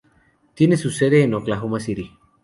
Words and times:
Tiene 0.55 0.77
su 0.77 0.89
sede 0.89 1.21
en 1.21 1.35
Oklahoma 1.35 1.79
City. 1.79 2.09